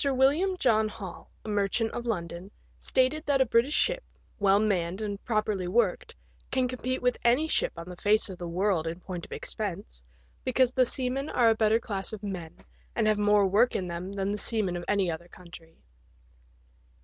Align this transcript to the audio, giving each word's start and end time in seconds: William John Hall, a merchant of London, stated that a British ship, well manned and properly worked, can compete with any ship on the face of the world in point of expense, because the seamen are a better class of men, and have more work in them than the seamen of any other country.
William 0.11 0.57
John 0.57 0.87
Hall, 0.87 1.29
a 1.45 1.47
merchant 1.47 1.91
of 1.91 2.07
London, 2.07 2.49
stated 2.79 3.23
that 3.27 3.39
a 3.39 3.45
British 3.45 3.75
ship, 3.75 4.03
well 4.39 4.57
manned 4.59 4.99
and 4.99 5.23
properly 5.23 5.67
worked, 5.67 6.15
can 6.49 6.67
compete 6.67 7.03
with 7.03 7.19
any 7.23 7.47
ship 7.47 7.73
on 7.77 7.87
the 7.87 7.95
face 7.95 8.27
of 8.27 8.39
the 8.39 8.47
world 8.47 8.87
in 8.87 8.99
point 8.99 9.27
of 9.27 9.31
expense, 9.31 10.01
because 10.43 10.71
the 10.73 10.87
seamen 10.87 11.29
are 11.29 11.51
a 11.51 11.55
better 11.55 11.79
class 11.79 12.13
of 12.13 12.23
men, 12.23 12.57
and 12.95 13.05
have 13.05 13.19
more 13.19 13.45
work 13.45 13.75
in 13.75 13.85
them 13.85 14.11
than 14.11 14.31
the 14.31 14.39
seamen 14.39 14.75
of 14.75 14.83
any 14.87 15.11
other 15.11 15.27
country. 15.27 15.77